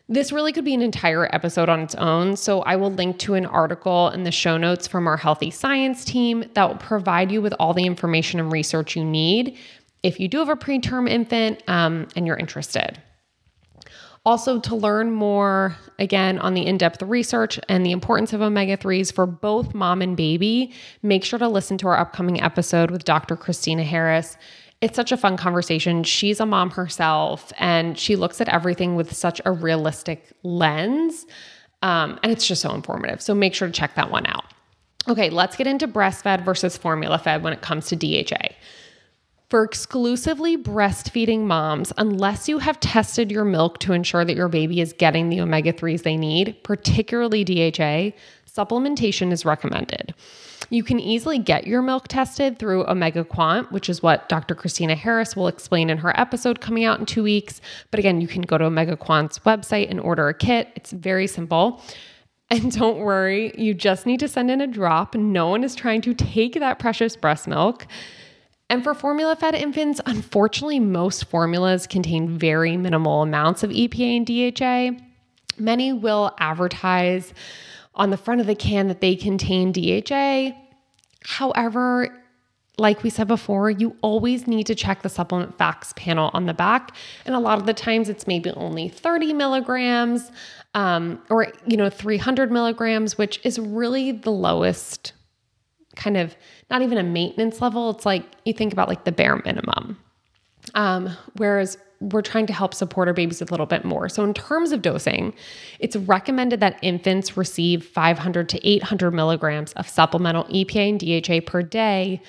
This 0.07 0.33
really 0.33 0.53
could 0.53 0.67
be 0.67 0.75
an 0.75 0.83
entire 0.83 1.35
episode 1.35 1.71
on 1.71 1.81
its 1.81 1.95
own. 1.95 2.37
So, 2.37 2.61
I 2.63 2.77
will 2.77 2.91
link 2.91 3.19
to 3.21 3.35
an 3.35 3.47
article 3.47 4.11
in 4.11 4.25
the 4.25 4.31
show 4.31 4.59
notes 4.59 4.87
from 4.87 5.07
our 5.07 5.17
healthy 5.17 5.51
science 5.51 6.05
team 6.05 6.45
that 6.53 6.69
will 6.69 6.77
provide 6.77 7.33
you 7.33 7.41
with 7.41 7.55
all 7.59 7.73
the 7.73 7.87
information 7.87 8.39
and 8.39 8.53
research 8.53 8.97
you 8.97 9.05
need 9.05 9.57
if 10.05 10.21
you 10.21 10.29
do 10.29 10.39
have 10.39 10.51
a 10.51 10.57
preterm 10.57 11.09
infant 11.09 11.63
um, 11.67 12.07
and 12.15 12.27
you're 12.27 12.37
interested. 12.37 13.01
Also, 14.27 14.59
to 14.59 14.75
learn 14.75 15.11
more 15.11 15.77
again 15.99 16.39
on 16.39 16.55
the 16.55 16.65
in 16.65 16.79
depth 16.79 17.03
research 17.03 17.61
and 17.69 17.85
the 17.85 17.93
importance 17.93 18.33
of 18.33 18.41
omega 18.41 18.77
3s 18.77 19.13
for 19.13 19.27
both 19.27 19.75
mom 19.75 20.01
and 20.01 20.17
baby, 20.17 20.73
make 21.03 21.23
sure 21.23 21.39
to 21.39 21.47
listen 21.47 21.77
to 21.77 21.89
our 21.89 21.99
upcoming 21.99 22.41
episode 22.41 22.91
with 22.91 23.05
Dr. 23.05 23.37
Kristina 23.37 23.85
Harris. 23.85 24.39
It's 24.81 24.97
such 24.97 25.13
a 25.13 25.19
fun 25.19 25.37
conversation. 25.37 26.05
She's 26.05 26.41
a 26.41 26.47
mom 26.47 26.71
herself 26.71 27.53
and 27.59 27.99
she 27.99 28.17
looks 28.17 28.41
at 28.41 28.49
everything 28.49 28.97
with 28.97 29.15
such 29.15 29.43
a 29.45 29.53
realistic 29.53 30.33
lens. 30.43 31.27
Um, 31.83 32.19
and 32.23 32.33
it's 32.33 32.47
just 32.47 32.63
so 32.63 32.75
informative. 32.75 33.21
So 33.21 33.35
make 33.35 33.55
sure 33.55 33.69
to 33.69 33.73
check 33.73 33.95
that 33.97 34.11
one 34.11 34.27
out. 34.27 34.45
Okay, 35.07 35.29
let's 35.29 35.55
get 35.55 35.67
into 35.67 35.87
breastfed 35.87 36.43
versus 36.47 36.79
formula 36.79 37.19
fed 37.19 37.43
when 37.43 37.53
it 37.53 37.61
comes 37.61 37.89
to 37.89 37.97
DHA. 37.97 38.55
For 39.55 39.63
exclusively 39.63 40.57
breastfeeding 40.57 41.43
moms, 41.43 41.93
unless 41.97 42.49
you 42.49 42.59
have 42.59 42.81
tested 42.81 43.31
your 43.31 43.45
milk 43.45 43.79
to 43.79 43.93
ensure 43.93 44.25
that 44.25 44.35
your 44.35 44.49
baby 44.49 44.81
is 44.81 44.93
getting 44.93 45.29
the 45.29 45.41
omega 45.41 45.73
3s 45.73 46.03
they 46.03 46.17
need, 46.17 46.61
particularly 46.65 47.45
DHA, 47.45 48.17
supplementation 48.53 49.31
is 49.31 49.45
recommended. 49.45 50.13
You 50.71 50.83
can 50.83 50.99
easily 50.99 51.39
get 51.39 51.69
your 51.69 51.83
milk 51.83 52.09
tested 52.09 52.59
through 52.59 52.87
OmegaQuant, 52.87 53.71
which 53.71 53.89
is 53.89 54.03
what 54.03 54.29
Dr. 54.29 54.57
Kristina 54.57 54.97
Harris 54.97 55.37
will 55.37 55.47
explain 55.47 55.89
in 55.89 55.99
her 55.99 56.19
episode 56.19 56.61
coming 56.61 56.83
out 56.83 56.99
in 56.99 57.07
two 57.07 57.23
weeks. 57.23 57.61
But 57.93 58.01
again, 58.01 58.21
you 58.21 58.27
can 58.27 58.43
go 58.43 58.59
to 58.59 58.65
OmegaQuant's 58.65 59.39
website 59.39 59.89
and 59.89 60.01
order 60.01 60.27
a 60.27 60.35
kit. 60.35 60.71
It's 60.75 60.91
very 60.91 61.29
simple. 61.29 61.81
And 62.51 62.73
don't 62.73 62.99
worry, 62.99 63.55
you 63.57 63.73
just 63.73 64.05
need 64.05 64.19
to 64.19 64.27
send 64.27 64.51
in 64.51 64.61
a 64.61 64.67
drop. 64.67 65.15
No 65.15 65.49
one 65.49 65.63
is 65.63 65.77
trying 65.77 66.01
to 66.01 66.13
take 66.13 66.55
that 66.55 66.81
precious 66.81 67.15
breast 67.15 67.47
milk. 67.47 67.87
And 68.71 68.83
for 68.83 68.95
formula 68.95 69.37
fed 69.37 69.55
infants, 69.55 70.01
unfortunately, 70.07 70.81
most 70.81 71.27
formulas 71.27 71.87
contain 71.87 72.39
very 72.39 72.77
minimal 72.77 73.23
amounts 73.23 73.63
of 73.63 73.71
EPA 73.71 74.17
and 74.17 74.27
DHA. 74.97 75.05
Many 75.59 75.93
will 75.93 76.35
advertise 76.39 77.33
on 77.95 78.11
the 78.11 78.17
front 78.17 78.41
of 78.41 78.47
the 78.47 78.55
can 78.55 78.89
that 78.89 79.01
they 79.01 79.15
contain 79.15 79.73
DHA. 79.73 80.57
However, 81.25 82.25
like 82.77 83.03
we 83.03 83.11
said 83.11 83.29
before, 83.29 83.71
you 83.71 83.97
always 84.01 84.47
need 84.47 84.67
to 84.67 84.75
check 84.75 85.03
the 85.03 85.09
supplement 85.09 85.57
facts 85.57 85.93
panel 85.97 86.31
on 86.35 86.47
the 86.47 86.55
back. 86.55 86.97
And 87.25 87.35
a 87.35 87.39
lot 87.39 87.59
of 87.59 87.67
the 87.67 87.75
times 87.75 88.09
it's 88.09 88.27
maybe 88.27 88.51
only 88.51 88.89
30 88.89 89.33
milligrams 89.33 90.33
um, 90.75 91.23
or, 91.31 91.53
you 91.67 91.77
know, 91.77 91.89
300 91.89 92.51
milligrams, 92.51 93.17
which 93.17 93.41
is 93.45 93.61
really 93.61 94.11
the 94.11 94.33
lowest 94.33 95.13
kind 95.97 96.17
of 96.17 96.37
not 96.71 96.83
even 96.83 96.99
a 96.99 97.03
maintenance 97.03 97.61
level. 97.61 97.91
It's 97.91 98.07
like 98.07 98.25
you 98.45 98.53
think 98.53 98.73
about 98.73 98.89
like 98.89 99.05
the 99.05 99.13
bare 99.13 99.41
minimum. 99.45 99.99
Um, 100.75 101.11
whereas 101.37 101.77
we're 102.01 102.23
trying 102.23 102.47
to 102.47 102.53
help 102.53 102.75
support 102.75 103.09
our 103.09 103.15
babies 103.15 103.41
a 103.41 103.47
little 103.47 103.67
bit 103.67 103.85
more. 103.85 104.09
So, 104.09 104.25
in 104.25 104.35
terms 104.35 104.73
of 104.73 104.83
dosing, 104.83 105.35
it's 105.79 105.97
recommended 105.97 106.61
that 106.61 106.79
infants 106.83 107.37
receive 107.37 107.85
500 107.85 108.49
to 108.51 108.69
800 108.69 109.13
milligrams 109.13 109.73
of 109.75 109.89
supplemental 109.89 110.45
EPA 110.45 110.89
and 110.91 111.01
DHA 111.01 111.51
per 111.51 111.63
day, 111.63 112.23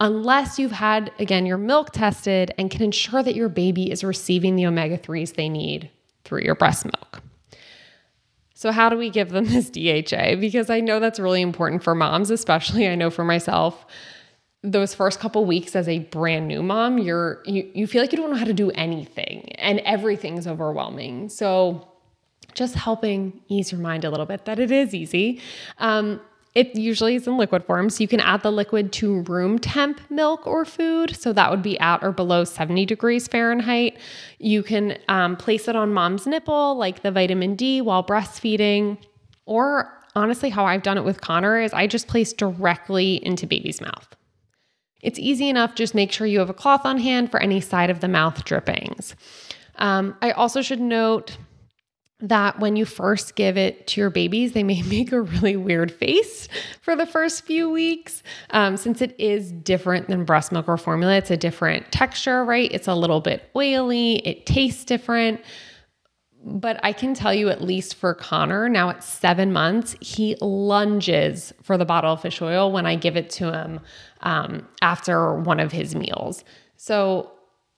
unless 0.00 0.58
you've 0.58 0.72
had, 0.72 1.10
again, 1.18 1.46
your 1.46 1.58
milk 1.58 1.92
tested 1.92 2.52
and 2.58 2.70
can 2.70 2.82
ensure 2.82 3.22
that 3.22 3.34
your 3.34 3.48
baby 3.48 3.90
is 3.90 4.04
receiving 4.04 4.56
the 4.56 4.66
omega 4.66 4.98
3s 4.98 5.34
they 5.34 5.48
need 5.48 5.90
through 6.24 6.42
your 6.42 6.54
breast 6.54 6.84
milk. 6.84 7.22
So, 8.58 8.72
how 8.72 8.88
do 8.88 8.96
we 8.96 9.10
give 9.10 9.28
them 9.28 9.44
this 9.52 9.68
DHA? 9.68 10.36
Because 10.40 10.70
I 10.70 10.80
know 10.80 10.98
that's 10.98 11.20
really 11.20 11.42
important 11.42 11.84
for 11.84 11.94
moms, 11.94 12.30
especially 12.30 12.88
I 12.88 12.94
know 12.94 13.10
for 13.10 13.22
myself. 13.22 13.86
Those 14.62 14.94
first 14.94 15.20
couple 15.20 15.44
weeks 15.44 15.76
as 15.76 15.86
a 15.86 16.00
brand 16.00 16.48
new 16.48 16.62
mom, 16.62 16.98
you're 16.98 17.42
you, 17.44 17.70
you 17.74 17.86
feel 17.86 18.00
like 18.02 18.12
you 18.12 18.18
don't 18.18 18.30
know 18.30 18.36
how 18.36 18.46
to 18.46 18.54
do 18.54 18.70
anything 18.70 19.52
and 19.58 19.78
everything's 19.80 20.46
overwhelming. 20.46 21.28
So, 21.28 21.86
just 22.54 22.74
helping 22.74 23.42
ease 23.48 23.70
your 23.70 23.80
mind 23.82 24.04
a 24.04 24.10
little 24.10 24.26
bit 24.26 24.46
that 24.46 24.58
it 24.58 24.70
is 24.70 24.94
easy. 24.94 25.42
Um, 25.76 26.20
it 26.56 26.74
usually 26.74 27.16
is 27.16 27.26
in 27.26 27.36
liquid 27.36 27.64
form. 27.64 27.90
So 27.90 28.00
you 28.00 28.08
can 28.08 28.18
add 28.18 28.42
the 28.42 28.50
liquid 28.50 28.90
to 28.94 29.20
room 29.24 29.58
temp 29.58 30.00
milk 30.10 30.46
or 30.46 30.64
food. 30.64 31.14
So 31.14 31.34
that 31.34 31.50
would 31.50 31.62
be 31.62 31.78
at 31.78 32.02
or 32.02 32.12
below 32.12 32.44
70 32.44 32.86
degrees 32.86 33.28
Fahrenheit. 33.28 33.98
You 34.38 34.62
can 34.62 34.96
um, 35.08 35.36
place 35.36 35.68
it 35.68 35.76
on 35.76 35.92
mom's 35.92 36.26
nipple, 36.26 36.74
like 36.74 37.02
the 37.02 37.10
vitamin 37.10 37.56
D, 37.56 37.82
while 37.82 38.02
breastfeeding. 38.02 38.96
Or 39.44 39.92
honestly, 40.14 40.48
how 40.48 40.64
I've 40.64 40.82
done 40.82 40.96
it 40.96 41.04
with 41.04 41.20
Connor 41.20 41.60
is 41.60 41.74
I 41.74 41.86
just 41.86 42.08
place 42.08 42.32
directly 42.32 43.24
into 43.24 43.46
baby's 43.46 43.82
mouth. 43.82 44.16
It's 45.02 45.18
easy 45.18 45.50
enough. 45.50 45.74
Just 45.74 45.94
make 45.94 46.10
sure 46.10 46.26
you 46.26 46.38
have 46.38 46.48
a 46.48 46.54
cloth 46.54 46.86
on 46.86 46.96
hand 46.96 47.30
for 47.30 47.38
any 47.38 47.60
side 47.60 47.90
of 47.90 48.00
the 48.00 48.08
mouth 48.08 48.46
drippings. 48.46 49.14
Um, 49.74 50.16
I 50.22 50.30
also 50.30 50.62
should 50.62 50.80
note 50.80 51.36
that 52.20 52.58
when 52.60 52.76
you 52.76 52.86
first 52.86 53.34
give 53.34 53.58
it 53.58 53.86
to 53.88 54.00
your 54.00 54.10
babies, 54.10 54.52
they 54.52 54.62
may 54.62 54.82
make 54.88 55.12
a 55.12 55.20
really 55.20 55.56
weird 55.56 55.92
face 55.92 56.48
for 56.80 56.96
the 56.96 57.06
first 57.06 57.44
few 57.44 57.68
weeks. 57.68 58.22
Um, 58.50 58.76
since 58.76 59.02
it 59.02 59.14
is 59.18 59.52
different 59.52 60.08
than 60.08 60.24
breast 60.24 60.52
milk 60.52 60.68
or 60.68 60.76
formula, 60.76 61.16
it's 61.16 61.30
a 61.30 61.36
different 61.36 61.92
texture, 61.92 62.44
right? 62.44 62.70
It's 62.72 62.88
a 62.88 62.94
little 62.94 63.20
bit 63.20 63.50
oily, 63.54 64.16
it 64.26 64.46
tastes 64.46 64.84
different. 64.84 65.40
But 66.48 66.78
I 66.84 66.92
can 66.92 67.12
tell 67.12 67.34
you, 67.34 67.48
at 67.48 67.60
least 67.60 67.96
for 67.96 68.14
Connor, 68.14 68.68
now 68.68 68.90
at 68.90 69.02
seven 69.02 69.52
months, 69.52 69.96
he 70.00 70.36
lunges 70.40 71.52
for 71.62 71.76
the 71.76 71.84
bottle 71.84 72.12
of 72.12 72.22
fish 72.22 72.40
oil 72.40 72.70
when 72.70 72.86
I 72.86 72.94
give 72.94 73.16
it 73.16 73.30
to 73.30 73.52
him 73.52 73.80
um, 74.20 74.68
after 74.80 75.34
one 75.34 75.58
of 75.58 75.72
his 75.72 75.96
meals. 75.96 76.44
So 76.76 77.32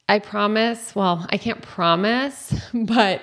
I 0.07 0.18
promise, 0.18 0.95
well, 0.95 1.26
I 1.30 1.38
can't 1.38 1.62
promise, 1.62 2.54
but 2.75 3.23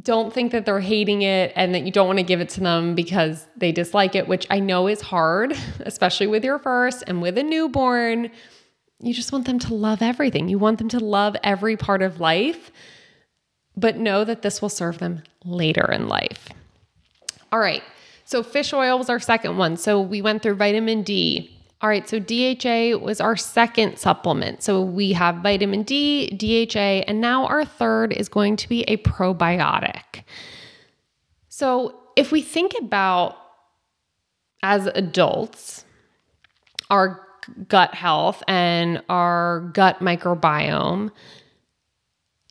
don't 0.00 0.32
think 0.32 0.52
that 0.52 0.64
they're 0.64 0.80
hating 0.80 1.22
it 1.22 1.52
and 1.54 1.74
that 1.74 1.84
you 1.84 1.92
don't 1.92 2.06
want 2.06 2.18
to 2.18 2.24
give 2.24 2.40
it 2.40 2.48
to 2.50 2.60
them 2.60 2.94
because 2.94 3.46
they 3.56 3.72
dislike 3.72 4.14
it, 4.14 4.26
which 4.26 4.46
I 4.50 4.58
know 4.58 4.88
is 4.88 5.00
hard, 5.00 5.54
especially 5.80 6.26
with 6.26 6.44
your 6.44 6.58
first 6.58 7.04
and 7.06 7.20
with 7.20 7.36
a 7.38 7.42
newborn. 7.42 8.30
You 9.00 9.12
just 9.12 9.32
want 9.32 9.46
them 9.46 9.58
to 9.60 9.74
love 9.74 10.00
everything. 10.00 10.48
You 10.48 10.58
want 10.58 10.78
them 10.78 10.88
to 10.90 11.00
love 11.00 11.36
every 11.42 11.76
part 11.76 12.02
of 12.02 12.20
life, 12.20 12.70
but 13.76 13.96
know 13.96 14.24
that 14.24 14.42
this 14.42 14.62
will 14.62 14.68
serve 14.68 14.98
them 14.98 15.22
later 15.44 15.90
in 15.90 16.08
life. 16.08 16.48
All 17.50 17.58
right. 17.58 17.82
So, 18.24 18.42
fish 18.42 18.72
oil 18.72 18.96
was 18.96 19.10
our 19.10 19.20
second 19.20 19.58
one. 19.58 19.76
So, 19.76 20.00
we 20.00 20.22
went 20.22 20.42
through 20.42 20.54
vitamin 20.54 21.02
D, 21.02 21.54
all 21.82 21.88
right, 21.88 22.08
so 22.08 22.20
DHA 22.20 22.96
was 23.04 23.20
our 23.20 23.36
second 23.36 23.98
supplement. 23.98 24.62
So 24.62 24.82
we 24.82 25.12
have 25.14 25.36
vitamin 25.42 25.82
D, 25.82 26.28
DHA, 26.30 27.04
and 27.08 27.20
now 27.20 27.46
our 27.46 27.64
third 27.64 28.12
is 28.12 28.28
going 28.28 28.56
to 28.58 28.68
be 28.68 28.82
a 28.84 28.98
probiotic. 28.98 30.22
So 31.48 31.98
if 32.14 32.30
we 32.30 32.40
think 32.40 32.74
about 32.80 33.36
as 34.62 34.86
adults, 34.86 35.84
our 36.88 37.20
gut 37.66 37.94
health 37.94 38.44
and 38.46 39.02
our 39.08 39.68
gut 39.74 39.98
microbiome, 39.98 41.10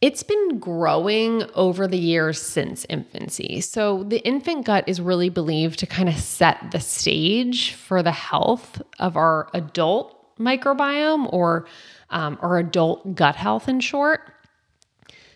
it's 0.01 0.23
been 0.23 0.57
growing 0.57 1.43
over 1.53 1.87
the 1.87 1.97
years 1.97 2.41
since 2.41 2.85
infancy. 2.89 3.61
So, 3.61 4.03
the 4.03 4.17
infant 4.19 4.65
gut 4.65 4.83
is 4.87 4.99
really 4.99 5.29
believed 5.29 5.77
to 5.79 5.85
kind 5.85 6.09
of 6.09 6.15
set 6.15 6.71
the 6.71 6.79
stage 6.79 7.73
for 7.73 8.01
the 8.01 8.11
health 8.11 8.81
of 8.97 9.15
our 9.15 9.49
adult 9.53 10.17
microbiome 10.39 11.31
or 11.31 11.67
um, 12.09 12.39
our 12.41 12.57
adult 12.57 13.13
gut 13.13 13.35
health, 13.35 13.69
in 13.69 13.79
short. 13.79 14.21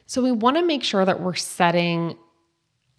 So, 0.08 0.24
we 0.24 0.32
want 0.32 0.58
to 0.58 0.66
make 0.66 0.84
sure 0.84 1.06
that 1.06 1.22
we're 1.22 1.36
setting 1.36 2.18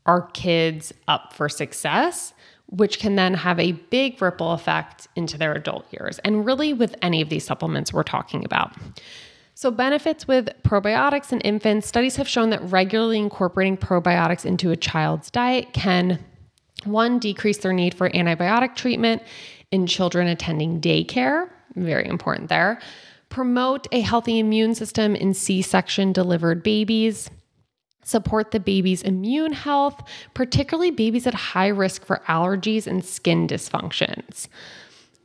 our 0.06 0.22
kids 0.28 0.92
up 1.08 1.32
for 1.32 1.48
success, 1.48 2.32
which 2.66 3.00
can 3.00 3.16
then 3.16 3.34
have 3.34 3.58
a 3.58 3.72
big 3.72 4.22
ripple 4.22 4.52
effect 4.52 5.08
into 5.16 5.36
their 5.36 5.52
adult 5.52 5.92
years, 5.92 6.20
and 6.20 6.46
really 6.46 6.72
with 6.72 6.94
any 7.02 7.20
of 7.20 7.28
these 7.28 7.44
supplements 7.44 7.92
we're 7.92 8.04
talking 8.04 8.44
about. 8.44 8.72
So, 9.58 9.70
benefits 9.70 10.28
with 10.28 10.50
probiotics 10.64 11.32
in 11.32 11.40
infants 11.40 11.86
studies 11.86 12.16
have 12.16 12.28
shown 12.28 12.50
that 12.50 12.62
regularly 12.70 13.18
incorporating 13.18 13.78
probiotics 13.78 14.44
into 14.44 14.70
a 14.70 14.76
child's 14.76 15.30
diet 15.30 15.72
can 15.72 16.22
one, 16.84 17.18
decrease 17.18 17.56
their 17.56 17.72
need 17.72 17.94
for 17.94 18.10
antibiotic 18.10 18.76
treatment 18.76 19.22
in 19.70 19.86
children 19.86 20.28
attending 20.28 20.78
daycare, 20.82 21.48
very 21.74 22.06
important 22.06 22.50
there, 22.50 22.82
promote 23.30 23.88
a 23.92 24.02
healthy 24.02 24.38
immune 24.38 24.74
system 24.74 25.16
in 25.16 25.32
C 25.32 25.62
section 25.62 26.12
delivered 26.12 26.62
babies. 26.62 27.30
Support 28.04 28.50
the 28.50 28.60
baby's 28.60 29.02
immune 29.02 29.54
health, 29.54 30.02
particularly 30.34 30.90
babies 30.90 31.26
at 31.26 31.32
high 31.32 31.68
risk 31.68 32.04
for 32.04 32.20
allergies 32.28 32.86
and 32.86 33.02
skin 33.02 33.48
dysfunctions 33.48 34.48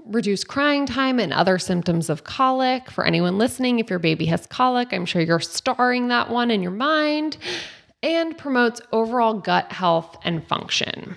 reduce 0.05 0.43
crying 0.43 0.85
time 0.85 1.19
and 1.19 1.33
other 1.33 1.59
symptoms 1.59 2.09
of 2.09 2.23
colic. 2.23 2.89
For 2.89 3.05
anyone 3.05 3.37
listening, 3.37 3.79
if 3.79 3.89
your 3.89 3.99
baby 3.99 4.25
has 4.27 4.45
colic, 4.47 4.93
I'm 4.93 5.05
sure 5.05 5.21
you're 5.21 5.39
starring 5.39 6.07
that 6.09 6.29
one 6.29 6.51
in 6.51 6.61
your 6.61 6.71
mind. 6.71 7.37
And 8.03 8.37
promotes 8.37 8.81
overall 8.91 9.35
gut 9.35 9.71
health 9.71 10.17
and 10.23 10.45
function. 10.47 11.15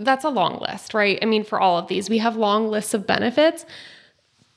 That's 0.00 0.24
a 0.24 0.30
long 0.30 0.58
list, 0.60 0.94
right? 0.94 1.18
I 1.22 1.26
mean, 1.26 1.44
for 1.44 1.60
all 1.60 1.78
of 1.78 1.88
these, 1.88 2.10
we 2.10 2.18
have 2.18 2.36
long 2.36 2.68
lists 2.68 2.94
of 2.94 3.06
benefits. 3.06 3.64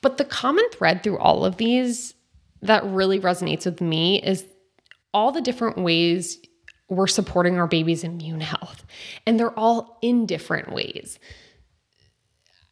But 0.01 0.17
the 0.17 0.25
common 0.25 0.67
thread 0.71 1.03
through 1.03 1.19
all 1.19 1.45
of 1.45 1.57
these 1.57 2.15
that 2.61 2.83
really 2.85 3.19
resonates 3.19 3.65
with 3.65 3.81
me 3.81 4.21
is 4.21 4.45
all 5.13 5.31
the 5.31 5.41
different 5.41 5.77
ways 5.77 6.39
we're 6.89 7.07
supporting 7.07 7.57
our 7.57 7.67
baby's 7.67 8.03
immune 8.03 8.41
health. 8.41 8.83
And 9.25 9.39
they're 9.39 9.57
all 9.57 9.97
in 10.01 10.25
different 10.25 10.71
ways. 10.73 11.19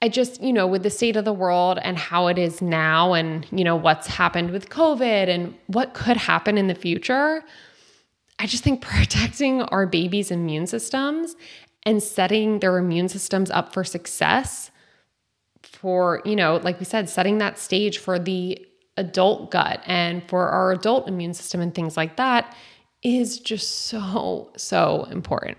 I 0.01 0.07
just, 0.07 0.41
you 0.41 0.53
know, 0.53 0.65
with 0.65 0.83
the 0.83 0.89
state 0.89 1.17
of 1.17 1.25
the 1.25 1.33
world 1.33 1.77
and 1.81 1.97
how 1.97 2.27
it 2.27 2.37
is 2.37 2.61
now 2.61 3.13
and, 3.13 3.45
you 3.51 3.65
know, 3.65 3.75
what's 3.75 4.07
happened 4.07 4.51
with 4.51 4.69
COVID 4.69 5.27
and 5.27 5.53
what 5.67 5.93
could 5.93 6.15
happen 6.15 6.57
in 6.57 6.67
the 6.67 6.75
future, 6.75 7.43
I 8.39 8.45
just 8.45 8.63
think 8.63 8.81
protecting 8.85 9.61
our 9.63 9.85
babies' 9.85 10.31
immune 10.31 10.67
systems 10.67 11.35
and 11.83 12.01
setting 12.01 12.59
their 12.59 12.77
immune 12.77 13.09
systems 13.09 13.51
up 13.51 13.73
for 13.73 13.83
success 13.83 14.71
for, 15.63 16.21
you 16.25 16.35
know, 16.35 16.59
like 16.63 16.79
we 16.79 16.85
said, 16.85 17.09
setting 17.09 17.37
that 17.39 17.59
stage 17.59 17.97
for 17.97 18.17
the 18.17 18.65
adult 18.97 19.51
gut 19.51 19.81
and 19.85 20.27
for 20.29 20.49
our 20.49 20.71
adult 20.71 21.07
immune 21.07 21.33
system 21.33 21.61
and 21.61 21.73
things 21.73 21.95
like 21.95 22.17
that 22.17 22.55
is 23.01 23.39
just 23.39 23.85
so, 23.87 24.51
so 24.57 25.05
important. 25.11 25.57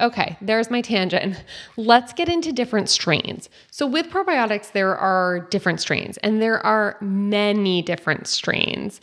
Okay, 0.00 0.36
there's 0.40 0.70
my 0.70 0.80
tangent. 0.80 1.42
Let's 1.76 2.12
get 2.12 2.28
into 2.28 2.52
different 2.52 2.88
strains. 2.88 3.48
So, 3.70 3.86
with 3.86 4.08
probiotics, 4.10 4.72
there 4.72 4.96
are 4.96 5.40
different 5.50 5.80
strains, 5.80 6.16
and 6.18 6.40
there 6.40 6.64
are 6.64 6.96
many 7.00 7.82
different 7.82 8.26
strains. 8.26 9.00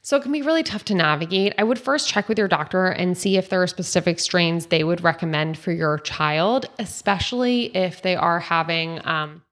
So, 0.00 0.16
it 0.16 0.22
can 0.22 0.32
be 0.32 0.42
really 0.42 0.62
tough 0.62 0.84
to 0.86 0.94
navigate. 0.94 1.54
I 1.58 1.64
would 1.64 1.78
first 1.78 2.08
check 2.08 2.28
with 2.28 2.38
your 2.38 2.48
doctor 2.48 2.86
and 2.86 3.18
see 3.18 3.36
if 3.36 3.48
there 3.48 3.62
are 3.62 3.66
specific 3.66 4.20
strains 4.20 4.66
they 4.66 4.84
would 4.84 5.02
recommend 5.02 5.58
for 5.58 5.72
your 5.72 5.98
child, 5.98 6.66
especially 6.78 7.76
if 7.76 8.02
they 8.02 8.14
are 8.14 8.38
having 8.38 9.04
um, 9.04 9.42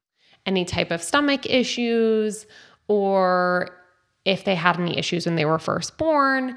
any 0.47 0.65
type 0.65 0.93
of 0.93 1.03
stomach 1.03 1.47
issues 1.47 2.47
or 2.87 3.77
if 4.25 4.45
they 4.45 4.55
had 4.55 4.79
any 4.79 4.97
issues 4.97 5.27
when 5.27 5.35
they 5.35 5.45
were 5.45 5.59
first 5.59 5.99
born 5.99 6.57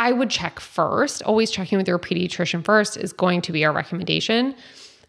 I 0.00 0.12
would 0.12 0.30
check 0.30 0.58
first. 0.60 1.22
Always 1.24 1.50
checking 1.50 1.76
with 1.76 1.86
your 1.86 1.98
pediatrician 1.98 2.64
first 2.64 2.96
is 2.96 3.12
going 3.12 3.42
to 3.42 3.52
be 3.52 3.66
our 3.66 3.72
recommendation. 3.72 4.54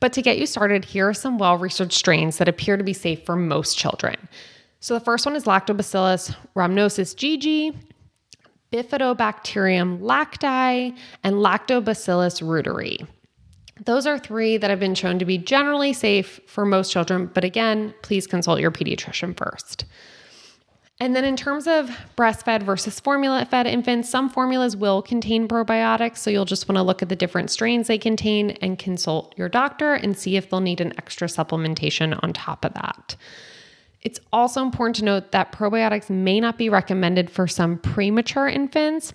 But 0.01 0.12
to 0.13 0.21
get 0.21 0.38
you 0.38 0.45
started, 0.45 0.83
here 0.83 1.07
are 1.07 1.13
some 1.13 1.38
well 1.38 1.57
researched 1.57 1.98
strains 1.98 2.38
that 2.38 2.50
appear 2.50 2.75
to 2.75 2.83
be 2.83 2.91
safe 2.91 3.25
for 3.25 3.38
most 3.38 3.77
children. 3.77 4.17
So 4.81 4.93
the 4.93 5.00
first 5.00 5.25
one 5.25 5.38
is 5.38 5.45
Lactobacillus 5.45 6.36
rhamnosus 6.57 7.15
GG, 7.15 7.74
Bifidobacterium 8.74 10.01
lactis, 10.01 10.98
and 11.24 11.36
Lactobacillus 11.36 12.41
reuteri. 12.41 13.07
Those 13.86 14.05
are 14.05 14.19
three 14.19 14.57
that 14.57 14.69
have 14.69 14.79
been 14.81 14.95
shown 14.95 15.19
to 15.19 15.25
be 15.25 15.38
generally 15.38 15.93
safe 15.93 16.41
for 16.48 16.65
most 16.65 16.91
children, 16.91 17.31
but 17.33 17.45
again, 17.45 17.93
please 18.01 18.27
consult 18.27 18.60
your 18.60 18.71
pediatrician 18.71 19.38
first. 19.38 19.86
And 21.01 21.15
then 21.15 21.25
in 21.25 21.36
terms 21.36 21.65
of 21.65 21.89
breastfed 22.15 22.62
versus 22.62 23.00
formula 23.00 23.43
fed 23.46 23.65
infants, 23.65 24.08
some 24.08 24.29
formulas 24.29 24.77
will 24.77 25.01
contain 25.01 25.48
probiotics. 25.48 26.17
So 26.17 26.29
you'll 26.29 26.46
just 26.46 26.70
want 26.70 26.77
to 26.77 26.84
look 26.84 27.01
at 27.01 27.10
the 27.10 27.15
different 27.15 27.50
strains 27.50 27.88
they 27.88 27.98
contain 27.98 28.51
and 28.62 28.77
consult 28.77 29.34
your 29.36 29.50
doctor 29.50 29.96
and 29.96 30.15
see 30.15 30.38
if 30.38 30.51
they'll 30.51 30.60
need 30.60 30.79
an 30.79 30.93
extra 31.00 31.27
supplementation 31.27 32.17
on 32.22 32.34
top 32.34 32.63
of 32.63 32.75
that. 32.75 33.15
It's 34.03 34.20
also 34.31 34.62
important 34.62 34.98
to 34.98 35.05
note 35.05 35.31
that 35.31 35.51
probiotics 35.51 36.12
may 36.12 36.39
not 36.39 36.60
be 36.60 36.70
recommended 36.70 37.31
for 37.31 37.48
some 37.48 37.79
premature 37.79 38.48
infants. 38.48 39.12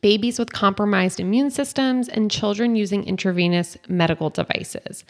babies 0.00 0.38
with 0.38 0.52
compromised 0.52 1.20
immune 1.20 1.50
systems, 1.50 2.08
and 2.08 2.30
children 2.30 2.76
using 2.76 3.04
intravenous 3.04 3.76
medical 3.88 4.30
devices. 4.30 5.04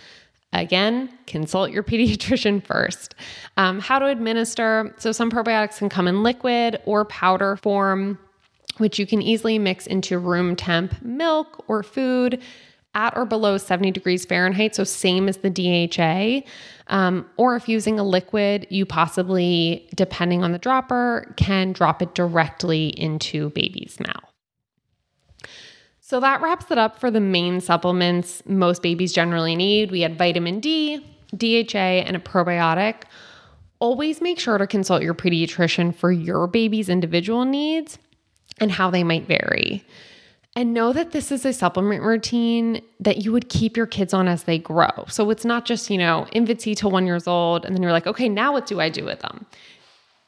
Again, 0.55 1.11
consult 1.27 1.71
your 1.71 1.83
pediatrician 1.85 2.65
first. 2.65 3.15
Um, 3.57 3.81
how 3.81 3.99
to 3.99 4.07
administer. 4.07 4.95
So, 4.99 5.13
some 5.13 5.31
probiotics 5.31 5.79
can 5.79 5.89
come 5.89 6.09
in 6.09 6.23
liquid 6.23 6.81
or 6.87 7.05
powder 7.05 7.57
form, 7.57 8.19
which 8.79 8.99
you 8.99 9.07
can 9.07 9.21
easily 9.21 9.59
mix 9.59 9.87
into 9.87 10.19
room 10.19 10.57
temp 10.57 11.03
milk 11.03 11.65
or 11.69 11.83
food 11.83 12.41
at 12.95 13.17
or 13.17 13.27
below 13.27 13.59
70 13.59 13.91
degrees 13.91 14.25
Fahrenheit, 14.25 14.75
so 14.75 14.85
same 14.85 15.29
as 15.29 15.39
the 15.39 15.51
DHA. 15.51 16.49
Um, 16.87 17.27
or 17.37 17.57
if 17.57 17.69
using 17.69 17.99
a 17.99 18.05
liquid, 18.05 18.67
you 18.71 18.87
possibly, 18.87 19.89
depending 19.95 20.45
on 20.45 20.53
the 20.53 20.59
dropper, 20.59 21.35
can 21.37 21.73
drop 21.73 22.03
it 22.03 22.15
directly 22.15 22.89
into 22.89 23.51
baby's 23.51 23.99
mouth. 23.99 24.34
So 26.07 26.21
that 26.21 26.43
wraps 26.43 26.71
it 26.71 26.77
up 26.77 26.99
for 26.99 27.11
the 27.11 27.19
main 27.19 27.63
supplements 27.63 28.43
most 28.45 28.83
babies 28.83 29.11
generally 29.11 29.57
need. 29.57 29.91
We 29.91 30.03
had 30.03 30.19
vitamin 30.19 30.61
D, 30.61 30.99
DHA, 31.35 32.05
and 32.05 32.15
a 32.15 32.19
probiotic. 32.19 33.05
Always 33.79 34.21
make 34.21 34.39
sure 34.39 34.59
to 34.59 34.67
consult 34.67 35.03
your 35.03 35.15
pediatrician 35.15 35.95
for 35.95 36.13
your 36.13 36.47
baby's 36.47 36.91
individual 36.91 37.47
needs 37.47 37.99
and 38.61 38.71
how 38.71 38.91
they 38.91 39.03
might 39.03 39.27
vary. 39.27 39.83
And 40.55 40.75
know 40.75 40.93
that 40.93 41.13
this 41.13 41.33
is 41.33 41.47
a 41.47 41.55
supplement 41.55 42.03
routine 42.03 42.83
that 43.01 43.25
you 43.25 43.33
would 43.33 43.49
keep 43.49 43.75
your 43.75 43.87
kids 43.87 44.13
on 44.13 44.29
as 44.29 44.43
they 44.43 44.59
grow. 44.59 45.07
So 45.09 45.31
it's 45.31 45.47
not 45.47 45.65
just, 45.65 45.89
you 45.89 45.97
know, 45.97 46.27
infancy 46.33 46.75
till 46.75 46.91
one 46.91 47.07
years 47.07 47.27
old, 47.27 47.65
and 47.65 47.75
then 47.75 47.83
you're 47.83 47.93
like, 47.93 48.07
okay, 48.07 48.29
now 48.29 48.53
what 48.53 48.67
do 48.67 48.79
I 48.79 48.91
do 48.91 49.07
with 49.07 49.21
them? 49.21 49.47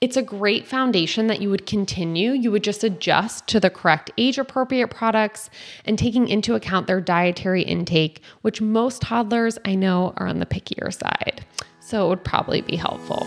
It's 0.02 0.18
a 0.18 0.22
great 0.22 0.66
foundation 0.66 1.26
that 1.28 1.40
you 1.40 1.48
would 1.48 1.64
continue. 1.64 2.32
You 2.32 2.50
would 2.50 2.62
just 2.62 2.84
adjust 2.84 3.46
to 3.46 3.58
the 3.58 3.70
correct 3.70 4.10
age 4.18 4.36
appropriate 4.36 4.88
products 4.88 5.48
and 5.86 5.98
taking 5.98 6.28
into 6.28 6.54
account 6.54 6.86
their 6.86 7.00
dietary 7.00 7.62
intake, 7.62 8.20
which 8.42 8.60
most 8.60 9.00
toddlers 9.00 9.58
I 9.64 9.74
know 9.74 10.12
are 10.18 10.26
on 10.26 10.38
the 10.38 10.44
pickier 10.44 10.92
side. 10.92 11.46
So 11.80 12.04
it 12.04 12.08
would 12.10 12.24
probably 12.24 12.60
be 12.60 12.76
helpful. 12.76 13.26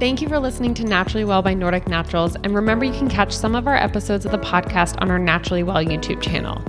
Thank 0.00 0.20
you 0.20 0.28
for 0.28 0.40
listening 0.40 0.74
to 0.74 0.84
Naturally 0.84 1.24
Well 1.24 1.42
by 1.42 1.54
Nordic 1.54 1.86
Naturals. 1.86 2.34
And 2.34 2.52
remember, 2.52 2.84
you 2.84 2.92
can 2.92 3.08
catch 3.08 3.32
some 3.32 3.54
of 3.54 3.68
our 3.68 3.76
episodes 3.76 4.24
of 4.26 4.32
the 4.32 4.38
podcast 4.38 5.00
on 5.00 5.08
our 5.08 5.20
Naturally 5.20 5.62
Well 5.62 5.84
YouTube 5.84 6.20
channel. 6.20 6.60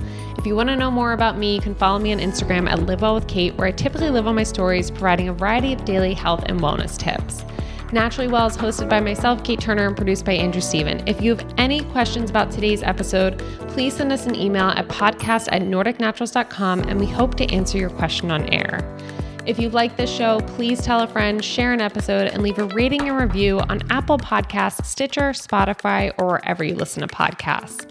If 0.44 0.48
you 0.48 0.56
want 0.56 0.68
to 0.68 0.76
know 0.76 0.90
more 0.90 1.14
about 1.14 1.38
me, 1.38 1.54
you 1.54 1.60
can 1.62 1.74
follow 1.74 1.98
me 1.98 2.12
on 2.12 2.18
Instagram 2.18 2.68
at 2.68 2.80
Live 2.80 3.00
Well 3.00 3.14
with 3.14 3.26
Kate, 3.26 3.56
where 3.56 3.66
I 3.66 3.70
typically 3.72 4.10
live 4.10 4.26
on 4.26 4.34
my 4.34 4.42
stories, 4.42 4.90
providing 4.90 5.30
a 5.30 5.32
variety 5.32 5.72
of 5.72 5.86
daily 5.86 6.12
health 6.12 6.42
and 6.44 6.60
wellness 6.60 6.98
tips. 6.98 7.46
Naturally 7.94 8.28
Well 8.28 8.46
is 8.48 8.54
hosted 8.54 8.90
by 8.90 9.00
myself, 9.00 9.42
Kate 9.42 9.58
Turner, 9.58 9.86
and 9.86 9.96
produced 9.96 10.26
by 10.26 10.34
Andrew 10.34 10.60
Steven. 10.60 11.02
If 11.08 11.22
you 11.22 11.34
have 11.34 11.54
any 11.56 11.80
questions 11.84 12.28
about 12.28 12.50
today's 12.50 12.82
episode, 12.82 13.38
please 13.68 13.94
send 13.94 14.12
us 14.12 14.26
an 14.26 14.34
email 14.34 14.66
at 14.66 14.86
podcast 14.88 15.48
at 15.50 15.62
nordicnaturals.com 15.62 16.80
and 16.80 17.00
we 17.00 17.06
hope 17.06 17.36
to 17.36 17.50
answer 17.50 17.78
your 17.78 17.88
question 17.88 18.30
on 18.30 18.46
air. 18.52 18.80
If 19.46 19.58
you 19.58 19.70
like 19.70 19.96
this 19.96 20.10
show, 20.10 20.40
please 20.40 20.82
tell 20.82 21.00
a 21.00 21.06
friend, 21.06 21.42
share 21.42 21.72
an 21.72 21.80
episode, 21.80 22.26
and 22.26 22.42
leave 22.42 22.58
a 22.58 22.66
rating 22.66 23.08
and 23.08 23.18
review 23.18 23.60
on 23.60 23.80
Apple 23.88 24.18
Podcasts, 24.18 24.84
Stitcher, 24.84 25.30
Spotify, 25.30 26.12
or 26.18 26.26
wherever 26.26 26.62
you 26.62 26.74
listen 26.74 27.00
to 27.00 27.08
podcasts. 27.08 27.90